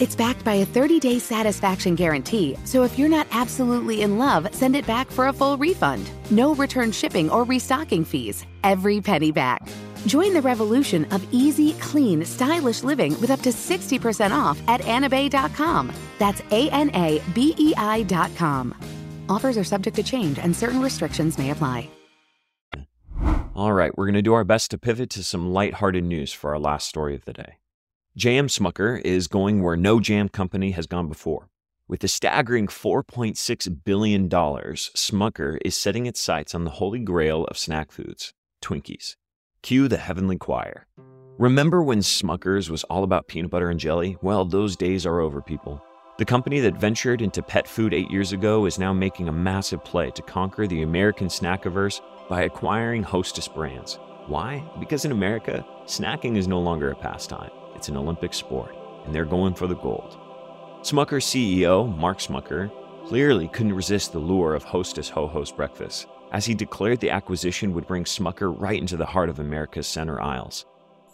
It's 0.00 0.16
backed 0.16 0.44
by 0.44 0.54
a 0.54 0.66
30 0.66 0.98
day 0.98 1.18
satisfaction 1.20 1.94
guarantee, 1.94 2.56
so 2.64 2.82
if 2.82 2.98
you're 2.98 3.08
not 3.08 3.28
absolutely 3.30 4.02
in 4.02 4.18
love, 4.18 4.52
send 4.52 4.74
it 4.74 4.86
back 4.86 5.10
for 5.10 5.28
a 5.28 5.32
full 5.32 5.56
refund. 5.56 6.10
No 6.30 6.54
return 6.54 6.90
shipping 6.90 7.30
or 7.30 7.44
restocking 7.44 8.04
fees. 8.04 8.44
Every 8.64 9.00
penny 9.00 9.30
back. 9.30 9.68
Join 10.06 10.34
the 10.34 10.42
revolution 10.42 11.04
of 11.12 11.26
easy, 11.32 11.74
clean, 11.74 12.24
stylish 12.24 12.82
living 12.82 13.18
with 13.20 13.30
up 13.30 13.40
to 13.42 13.50
60% 13.50 14.32
off 14.32 14.60
at 14.68 14.80
anabei.com. 14.80 15.92
That's 16.18 16.42
A 16.50 16.68
N 16.70 16.90
A 16.94 17.22
B 17.32 17.54
E 17.56 17.72
I.com. 17.76 18.74
Offers 19.28 19.56
are 19.56 19.64
subject 19.64 19.96
to 19.96 20.02
change 20.02 20.38
and 20.38 20.54
certain 20.54 20.82
restrictions 20.82 21.38
may 21.38 21.50
apply. 21.50 21.88
All 23.54 23.72
right, 23.72 23.96
we're 23.96 24.06
going 24.06 24.14
to 24.14 24.22
do 24.22 24.34
our 24.34 24.42
best 24.42 24.72
to 24.72 24.78
pivot 24.78 25.10
to 25.10 25.22
some 25.22 25.52
lighthearted 25.52 26.02
news 26.02 26.32
for 26.32 26.50
our 26.50 26.58
last 26.58 26.88
story 26.88 27.14
of 27.14 27.24
the 27.24 27.32
day. 27.32 27.54
JM 28.16 28.44
Smucker 28.44 29.00
is 29.04 29.26
going 29.26 29.60
where 29.60 29.76
no 29.76 29.98
jam 29.98 30.28
company 30.28 30.70
has 30.70 30.86
gone 30.86 31.08
before. 31.08 31.48
With 31.88 32.04
a 32.04 32.08
staggering 32.08 32.68
$4.6 32.68 33.84
billion, 33.84 34.28
Smucker 34.28 35.58
is 35.64 35.76
setting 35.76 36.06
its 36.06 36.20
sights 36.20 36.54
on 36.54 36.62
the 36.62 36.70
holy 36.70 37.00
grail 37.00 37.44
of 37.46 37.58
snack 37.58 37.90
foods, 37.90 38.32
Twinkies. 38.62 39.16
Cue 39.62 39.88
the 39.88 39.96
heavenly 39.96 40.38
choir. 40.38 40.86
Remember 41.38 41.82
when 41.82 41.98
Smucker's 41.98 42.70
was 42.70 42.84
all 42.84 43.02
about 43.02 43.26
peanut 43.26 43.50
butter 43.50 43.68
and 43.68 43.80
jelly? 43.80 44.16
Well, 44.22 44.44
those 44.44 44.76
days 44.76 45.04
are 45.04 45.18
over, 45.18 45.42
people. 45.42 45.82
The 46.16 46.24
company 46.24 46.60
that 46.60 46.78
ventured 46.78 47.20
into 47.20 47.42
pet 47.42 47.66
food 47.66 47.92
eight 47.92 48.12
years 48.12 48.30
ago 48.30 48.64
is 48.66 48.78
now 48.78 48.92
making 48.92 49.28
a 49.28 49.32
massive 49.32 49.82
play 49.82 50.12
to 50.12 50.22
conquer 50.22 50.68
the 50.68 50.82
American 50.82 51.26
snackiverse 51.26 52.00
by 52.28 52.42
acquiring 52.42 53.02
Hostess 53.02 53.48
brands. 53.48 53.98
Why? 54.28 54.62
Because 54.78 55.04
in 55.04 55.10
America, 55.10 55.66
snacking 55.86 56.36
is 56.36 56.46
no 56.46 56.60
longer 56.60 56.92
a 56.92 56.94
pastime, 56.94 57.50
it's 57.84 57.90
an 57.90 57.98
Olympic 57.98 58.32
sport, 58.32 58.74
and 59.04 59.14
they're 59.14 59.26
going 59.26 59.52
for 59.52 59.66
the 59.66 59.74
gold. 59.74 60.16
Smucker 60.80 61.20
CEO, 61.20 61.94
Mark 61.98 62.16
Smucker, 62.16 62.70
clearly 63.06 63.46
couldn't 63.48 63.74
resist 63.74 64.10
the 64.10 64.18
lure 64.18 64.54
of 64.54 64.64
Hostess 64.64 65.10
Ho 65.10 65.26
Ho's 65.26 65.52
breakfast, 65.52 66.06
as 66.32 66.46
he 66.46 66.54
declared 66.54 67.00
the 67.00 67.10
acquisition 67.10 67.74
would 67.74 67.86
bring 67.86 68.04
Smucker 68.04 68.58
right 68.58 68.80
into 68.80 68.96
the 68.96 69.04
heart 69.04 69.28
of 69.28 69.38
America's 69.38 69.86
center 69.86 70.18
aisles. 70.18 70.64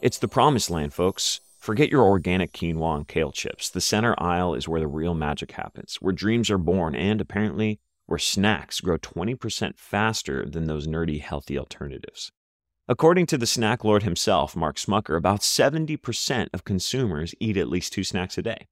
It's 0.01 0.19
the 0.19 0.29
promised 0.29 0.71
land, 0.71 0.95
folks. 0.95 1.41
Forget 1.59 1.91
your 1.91 2.05
organic 2.05 2.53
quinoa 2.53 2.99
and 2.99 3.09
kale 3.09 3.33
chips. 3.33 3.69
The 3.69 3.81
center 3.81 4.15
aisle 4.17 4.55
is 4.55 4.69
where 4.69 4.81
the 4.81 4.87
real 4.87 5.15
magic 5.15 5.51
happens, 5.51 5.97
where 5.97 6.13
dreams 6.13 6.53
are 6.53 6.59
born, 6.59 6.95
and 6.95 7.21
apparently, 7.21 7.81
where 8.07 8.17
snacks 8.17 8.81
grow 8.81 8.97
20% 8.97 9.77
faster 9.77 10.47
than 10.47 10.67
those 10.67 10.87
nerdy 10.87 11.21
healthy 11.21 11.59
alternatives. 11.59 12.31
According 12.91 13.27
to 13.27 13.39
the 13.39 13.47
snack 13.47 13.85
lord 13.85 14.03
himself, 14.03 14.57
Mark 14.57 14.75
Smucker, 14.75 15.17
about 15.17 15.43
70% 15.43 16.49
of 16.53 16.65
consumers 16.65 17.37
eat 17.39 17.57
at 17.57 17.69
least 17.69 17.93
two 17.93 18.03
snacks 18.03 18.37
a 18.37 18.43
day. 18.43 18.67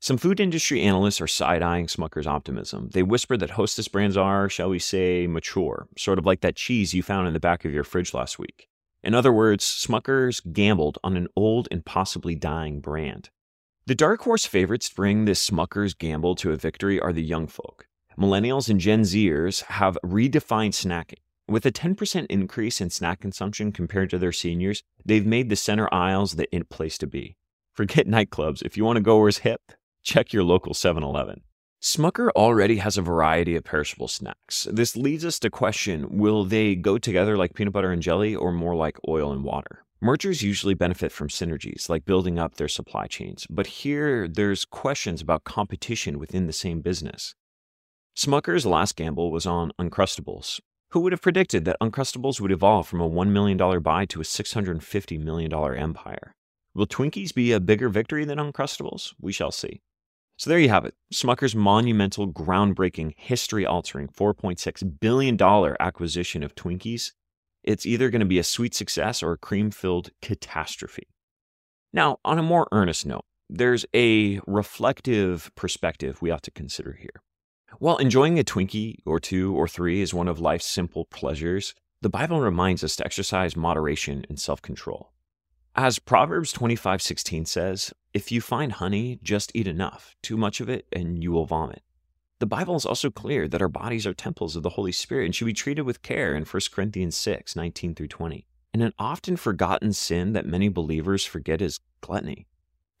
Some 0.00 0.16
food 0.16 0.38
industry 0.38 0.80
analysts 0.80 1.20
are 1.20 1.26
side 1.26 1.60
eyeing 1.60 1.88
Smucker's 1.88 2.28
optimism. 2.28 2.90
They 2.92 3.02
whisper 3.02 3.36
that 3.36 3.50
Hostess 3.50 3.88
brands 3.88 4.16
are, 4.16 4.48
shall 4.48 4.68
we 4.68 4.78
say, 4.78 5.26
mature, 5.26 5.88
sort 5.98 6.20
of 6.20 6.24
like 6.24 6.40
that 6.42 6.54
cheese 6.54 6.94
you 6.94 7.02
found 7.02 7.26
in 7.26 7.34
the 7.34 7.40
back 7.40 7.64
of 7.64 7.72
your 7.72 7.82
fridge 7.82 8.14
last 8.14 8.38
week. 8.38 8.68
In 9.02 9.12
other 9.12 9.32
words, 9.32 9.64
Smucker's 9.64 10.38
gambled 10.38 10.98
on 11.02 11.16
an 11.16 11.26
old 11.34 11.66
and 11.72 11.84
possibly 11.84 12.36
dying 12.36 12.78
brand. 12.78 13.30
The 13.86 13.96
dark 13.96 14.20
horse 14.20 14.46
favorites 14.46 14.88
to 14.90 14.94
bring 14.94 15.24
this 15.24 15.50
Smucker's 15.50 15.94
gamble 15.94 16.36
to 16.36 16.52
a 16.52 16.56
victory 16.56 17.00
are 17.00 17.12
the 17.12 17.24
young 17.24 17.48
folk. 17.48 17.88
Millennials 18.16 18.70
and 18.70 18.78
Gen 18.78 19.00
Zers 19.02 19.64
have 19.64 19.98
redefined 20.04 20.74
snacking. 20.74 21.23
With 21.46 21.66
a 21.66 21.72
10% 21.72 22.26
increase 22.30 22.80
in 22.80 22.88
snack 22.88 23.20
consumption 23.20 23.70
compared 23.70 24.08
to 24.10 24.18
their 24.18 24.32
seniors, 24.32 24.82
they've 25.04 25.26
made 25.26 25.50
the 25.50 25.56
center 25.56 25.92
aisles 25.92 26.36
the 26.36 26.50
in 26.54 26.64
place 26.64 26.96
to 26.98 27.06
be. 27.06 27.36
Forget 27.74 28.06
nightclubs. 28.08 28.62
If 28.62 28.78
you 28.78 28.84
want 28.84 28.96
to 28.96 29.02
go 29.02 29.18
where's 29.18 29.38
hip, 29.38 29.60
check 30.02 30.32
your 30.32 30.42
local 30.42 30.72
7 30.72 31.02
Eleven. 31.02 31.42
Smucker 31.82 32.30
already 32.30 32.78
has 32.78 32.96
a 32.96 33.02
variety 33.02 33.56
of 33.56 33.64
perishable 33.64 34.08
snacks. 34.08 34.66
This 34.72 34.96
leads 34.96 35.22
us 35.22 35.38
to 35.40 35.50
question 35.50 36.16
will 36.16 36.44
they 36.44 36.74
go 36.74 36.96
together 36.96 37.36
like 37.36 37.52
peanut 37.52 37.74
butter 37.74 37.92
and 37.92 38.00
jelly 38.00 38.34
or 38.34 38.50
more 38.50 38.74
like 38.74 38.96
oil 39.06 39.30
and 39.30 39.44
water? 39.44 39.84
Mergers 40.00 40.42
usually 40.42 40.72
benefit 40.72 41.12
from 41.12 41.28
synergies, 41.28 41.90
like 41.90 42.06
building 42.06 42.38
up 42.38 42.54
their 42.54 42.68
supply 42.68 43.06
chains, 43.06 43.46
but 43.50 43.66
here 43.66 44.26
there's 44.26 44.64
questions 44.64 45.20
about 45.20 45.44
competition 45.44 46.18
within 46.18 46.46
the 46.46 46.54
same 46.54 46.80
business. 46.80 47.34
Smucker's 48.16 48.64
last 48.64 48.96
gamble 48.96 49.30
was 49.30 49.44
on 49.44 49.72
Uncrustables. 49.78 50.60
Who 50.94 51.00
would 51.00 51.10
have 51.10 51.22
predicted 51.22 51.64
that 51.64 51.76
Uncrustables 51.80 52.40
would 52.40 52.52
evolve 52.52 52.86
from 52.86 53.00
a 53.00 53.10
$1 53.10 53.30
million 53.30 53.56
buy 53.82 54.04
to 54.04 54.20
a 54.20 54.22
$650 54.24 55.18
million 55.18 55.52
empire? 55.52 56.36
Will 56.72 56.86
Twinkies 56.86 57.34
be 57.34 57.50
a 57.50 57.58
bigger 57.58 57.88
victory 57.88 58.24
than 58.24 58.38
Uncrustables? 58.38 59.12
We 59.20 59.32
shall 59.32 59.50
see. 59.50 59.82
So 60.36 60.48
there 60.48 60.60
you 60.60 60.68
have 60.68 60.84
it. 60.84 60.94
Smucker's 61.12 61.56
monumental, 61.56 62.32
groundbreaking, 62.32 63.14
history 63.16 63.66
altering 63.66 64.06
$4.6 64.06 65.00
billion 65.00 65.42
acquisition 65.80 66.44
of 66.44 66.54
Twinkies. 66.54 67.10
It's 67.64 67.86
either 67.86 68.08
going 68.08 68.20
to 68.20 68.24
be 68.24 68.38
a 68.38 68.44
sweet 68.44 68.72
success 68.72 69.20
or 69.20 69.32
a 69.32 69.36
cream 69.36 69.72
filled 69.72 70.10
catastrophe. 70.22 71.08
Now, 71.92 72.18
on 72.24 72.38
a 72.38 72.42
more 72.42 72.68
earnest 72.70 73.04
note, 73.04 73.24
there's 73.50 73.84
a 73.96 74.38
reflective 74.46 75.50
perspective 75.56 76.22
we 76.22 76.30
ought 76.30 76.44
to 76.44 76.52
consider 76.52 76.92
here. 76.92 77.20
While 77.78 77.96
enjoying 77.96 78.38
a 78.38 78.44
Twinkie 78.44 78.98
or 79.04 79.18
two 79.18 79.54
or 79.54 79.66
three 79.66 80.00
is 80.00 80.14
one 80.14 80.28
of 80.28 80.38
life's 80.38 80.66
simple 80.66 81.06
pleasures, 81.06 81.74
the 82.02 82.08
Bible 82.08 82.40
reminds 82.40 82.84
us 82.84 82.96
to 82.96 83.04
exercise 83.04 83.56
moderation 83.56 84.24
and 84.28 84.38
self 84.38 84.62
control. 84.62 85.12
As 85.74 85.98
Proverbs 85.98 86.52
25:16 86.52 87.46
says, 87.46 87.92
if 88.12 88.30
you 88.30 88.40
find 88.40 88.72
honey, 88.72 89.18
just 89.24 89.50
eat 89.54 89.66
enough. 89.66 90.14
Too 90.22 90.36
much 90.36 90.60
of 90.60 90.68
it 90.68 90.86
and 90.92 91.22
you 91.22 91.32
will 91.32 91.46
vomit. 91.46 91.82
The 92.38 92.46
Bible 92.46 92.76
is 92.76 92.86
also 92.86 93.10
clear 93.10 93.48
that 93.48 93.62
our 93.62 93.68
bodies 93.68 94.06
are 94.06 94.14
temples 94.14 94.54
of 94.54 94.62
the 94.62 94.70
Holy 94.70 94.92
Spirit 94.92 95.24
and 95.24 95.34
should 95.34 95.46
be 95.46 95.52
treated 95.52 95.82
with 95.82 96.02
care 96.02 96.36
in 96.36 96.44
1 96.44 96.60
Corinthians 96.72 97.16
6, 97.16 97.56
19 97.56 97.94
through 97.94 98.08
20. 98.08 98.46
And 98.72 98.82
an 98.82 98.92
often 98.98 99.36
forgotten 99.36 99.92
sin 99.92 100.32
that 100.34 100.46
many 100.46 100.68
believers 100.68 101.24
forget 101.24 101.60
is 101.60 101.80
gluttony. 102.00 102.46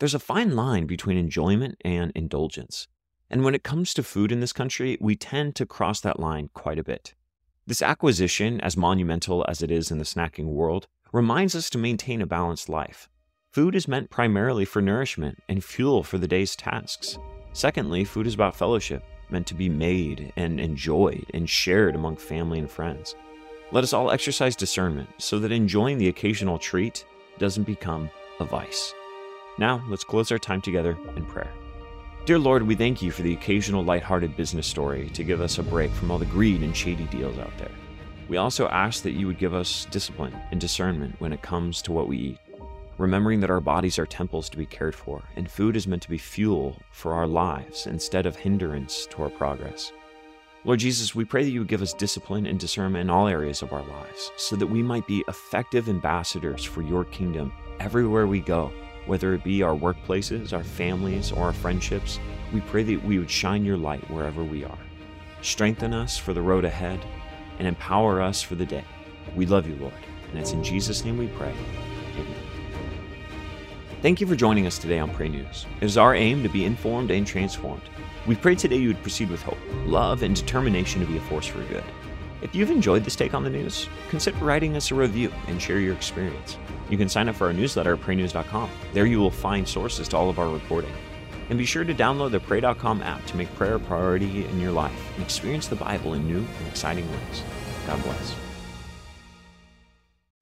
There's 0.00 0.14
a 0.14 0.18
fine 0.18 0.56
line 0.56 0.86
between 0.86 1.16
enjoyment 1.16 1.76
and 1.84 2.10
indulgence. 2.16 2.88
And 3.30 3.44
when 3.44 3.54
it 3.54 3.62
comes 3.62 3.94
to 3.94 4.02
food 4.02 4.30
in 4.30 4.40
this 4.40 4.52
country, 4.52 4.98
we 5.00 5.16
tend 5.16 5.54
to 5.56 5.66
cross 5.66 6.00
that 6.00 6.20
line 6.20 6.50
quite 6.54 6.78
a 6.78 6.84
bit. 6.84 7.14
This 7.66 7.82
acquisition, 7.82 8.60
as 8.60 8.76
monumental 8.76 9.44
as 9.48 9.62
it 9.62 9.70
is 9.70 9.90
in 9.90 9.98
the 9.98 10.04
snacking 10.04 10.46
world, 10.46 10.86
reminds 11.12 11.54
us 11.54 11.70
to 11.70 11.78
maintain 11.78 12.20
a 12.20 12.26
balanced 12.26 12.68
life. 12.68 13.08
Food 13.52 13.74
is 13.74 13.88
meant 13.88 14.10
primarily 14.10 14.64
for 14.64 14.82
nourishment 14.82 15.42
and 15.48 15.64
fuel 15.64 16.02
for 16.02 16.18
the 16.18 16.28
day's 16.28 16.56
tasks. 16.56 17.18
Secondly, 17.52 18.04
food 18.04 18.26
is 18.26 18.34
about 18.34 18.56
fellowship, 18.56 19.02
meant 19.30 19.46
to 19.46 19.54
be 19.54 19.68
made 19.68 20.32
and 20.36 20.60
enjoyed 20.60 21.24
and 21.32 21.48
shared 21.48 21.94
among 21.94 22.16
family 22.16 22.58
and 22.58 22.70
friends. 22.70 23.14
Let 23.72 23.84
us 23.84 23.92
all 23.92 24.10
exercise 24.10 24.56
discernment 24.56 25.08
so 25.18 25.38
that 25.38 25.52
enjoying 25.52 25.98
the 25.98 26.08
occasional 26.08 26.58
treat 26.58 27.06
doesn't 27.38 27.64
become 27.64 28.10
a 28.40 28.44
vice. 28.44 28.92
Now, 29.56 29.82
let's 29.88 30.04
close 30.04 30.30
our 30.32 30.38
time 30.38 30.60
together 30.60 30.98
in 31.16 31.24
prayer. 31.24 31.52
Dear 32.26 32.38
Lord, 32.38 32.62
we 32.62 32.74
thank 32.74 33.02
you 33.02 33.10
for 33.10 33.20
the 33.20 33.34
occasional 33.34 33.84
lighthearted 33.84 34.34
business 34.34 34.66
story 34.66 35.10
to 35.10 35.22
give 35.22 35.42
us 35.42 35.58
a 35.58 35.62
break 35.62 35.90
from 35.90 36.10
all 36.10 36.16
the 36.16 36.24
greed 36.24 36.62
and 36.62 36.74
shady 36.74 37.04
deals 37.04 37.38
out 37.38 37.52
there. 37.58 37.70
We 38.28 38.38
also 38.38 38.66
ask 38.68 39.02
that 39.02 39.10
you 39.10 39.26
would 39.26 39.36
give 39.38 39.52
us 39.52 39.86
discipline 39.90 40.34
and 40.50 40.58
discernment 40.58 41.16
when 41.18 41.34
it 41.34 41.42
comes 41.42 41.82
to 41.82 41.92
what 41.92 42.08
we 42.08 42.16
eat, 42.16 42.38
remembering 42.96 43.40
that 43.40 43.50
our 43.50 43.60
bodies 43.60 43.98
are 43.98 44.06
temples 44.06 44.48
to 44.48 44.56
be 44.56 44.64
cared 44.64 44.94
for, 44.94 45.22
and 45.36 45.50
food 45.50 45.76
is 45.76 45.86
meant 45.86 46.00
to 46.00 46.08
be 46.08 46.16
fuel 46.16 46.80
for 46.92 47.12
our 47.12 47.26
lives 47.26 47.86
instead 47.86 48.24
of 48.24 48.36
hindrance 48.36 49.04
to 49.10 49.22
our 49.22 49.28
progress. 49.28 49.92
Lord 50.64 50.78
Jesus, 50.78 51.14
we 51.14 51.26
pray 51.26 51.44
that 51.44 51.50
you 51.50 51.60
would 51.60 51.68
give 51.68 51.82
us 51.82 51.92
discipline 51.92 52.46
and 52.46 52.58
discernment 52.58 53.02
in 53.02 53.10
all 53.10 53.28
areas 53.28 53.60
of 53.60 53.74
our 53.74 53.84
lives 53.84 54.32
so 54.38 54.56
that 54.56 54.66
we 54.66 54.82
might 54.82 55.06
be 55.06 55.22
effective 55.28 55.90
ambassadors 55.90 56.64
for 56.64 56.80
your 56.80 57.04
kingdom 57.04 57.52
everywhere 57.80 58.26
we 58.26 58.40
go, 58.40 58.72
whether 59.06 59.34
it 59.34 59.44
be 59.44 59.62
our 59.62 59.74
workplaces, 59.74 60.52
our 60.52 60.64
families, 60.64 61.32
or 61.32 61.44
our 61.44 61.52
friendships. 61.52 62.18
We 62.52 62.60
pray 62.62 62.82
that 62.84 63.04
we 63.04 63.18
would 63.18 63.30
shine 63.30 63.64
your 63.64 63.76
light 63.76 64.08
wherever 64.10 64.42
we 64.42 64.64
are. 64.64 64.78
Strengthen 65.42 65.92
us 65.92 66.16
for 66.16 66.32
the 66.32 66.42
road 66.42 66.64
ahead 66.64 67.04
and 67.58 67.68
empower 67.68 68.20
us 68.20 68.42
for 68.42 68.54
the 68.54 68.66
day. 68.66 68.84
We 69.34 69.46
love 69.46 69.68
you, 69.68 69.76
Lord, 69.76 69.92
and 70.30 70.38
it's 70.38 70.52
in 70.52 70.64
Jesus' 70.64 71.04
name 71.04 71.18
we 71.18 71.28
pray. 71.28 71.54
Amen. 72.14 72.34
Thank 74.02 74.20
you 74.20 74.26
for 74.26 74.36
joining 74.36 74.66
us 74.66 74.78
today 74.78 74.98
on 74.98 75.12
Pray 75.14 75.28
News. 75.28 75.66
It 75.80 75.84
is 75.86 75.96
our 75.96 76.14
aim 76.14 76.42
to 76.42 76.48
be 76.48 76.64
informed 76.64 77.10
and 77.10 77.26
transformed. 77.26 77.88
We 78.26 78.36
pray 78.36 78.54
today 78.54 78.76
you 78.76 78.88
would 78.88 79.02
proceed 79.02 79.30
with 79.30 79.42
hope, 79.42 79.58
love, 79.86 80.22
and 80.22 80.36
determination 80.36 81.00
to 81.00 81.06
be 81.06 81.16
a 81.16 81.20
force 81.22 81.46
for 81.46 81.62
good. 81.64 81.84
If 82.42 82.54
you've 82.54 82.70
enjoyed 82.70 83.04
this 83.04 83.16
take 83.16 83.34
on 83.34 83.44
the 83.44 83.50
news, 83.50 83.88
consider 84.08 84.36
writing 84.44 84.76
us 84.76 84.90
a 84.90 84.94
review 84.94 85.32
and 85.46 85.60
share 85.60 85.78
your 85.78 85.94
experience. 85.94 86.58
You 86.90 86.98
can 86.98 87.08
sign 87.08 87.28
up 87.28 87.36
for 87.36 87.46
our 87.46 87.52
newsletter 87.52 87.94
at 87.94 88.00
praynews.com. 88.00 88.70
There 88.92 89.06
you 89.06 89.18
will 89.18 89.30
find 89.30 89.66
sources 89.66 90.08
to 90.08 90.16
all 90.16 90.28
of 90.28 90.38
our 90.38 90.48
reporting. 90.48 90.92
And 91.50 91.58
be 91.58 91.64
sure 91.64 91.84
to 91.84 91.94
download 91.94 92.30
the 92.30 92.40
Pray.com 92.40 93.02
app 93.02 93.24
to 93.26 93.36
make 93.36 93.54
prayer 93.54 93.74
a 93.74 93.80
priority 93.80 94.44
in 94.46 94.60
your 94.60 94.72
life 94.72 94.92
and 95.14 95.24
experience 95.24 95.68
the 95.68 95.76
Bible 95.76 96.14
in 96.14 96.26
new 96.26 96.38
and 96.38 96.68
exciting 96.68 97.10
ways. 97.10 97.42
God 97.86 98.02
bless. 98.02 98.34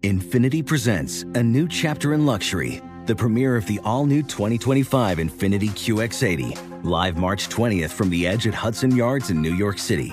Infiniti 0.02 0.66
presents 0.66 1.22
a 1.22 1.42
new 1.42 1.68
chapter 1.68 2.12
in 2.12 2.26
luxury, 2.26 2.82
the 3.06 3.14
premiere 3.14 3.56
of 3.56 3.66
the 3.66 3.78
all 3.84 4.04
new 4.04 4.22
2025 4.22 5.18
Infiniti 5.18 5.68
QX80, 5.70 6.84
live 6.84 7.16
March 7.16 7.48
20th 7.48 7.90
from 7.90 8.10
the 8.10 8.26
edge 8.26 8.48
at 8.48 8.54
Hudson 8.54 8.96
Yards 8.96 9.30
in 9.30 9.40
New 9.40 9.54
York 9.54 9.78
City, 9.78 10.12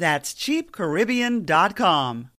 That's 0.00 0.32
cheapcaribbean.com. 0.32 2.30